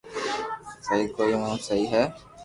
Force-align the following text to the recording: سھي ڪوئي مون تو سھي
سھي 0.85 0.99
ڪوئي 1.15 1.33
مون 1.41 1.53
تو 1.59 1.65
سھي 1.67 1.79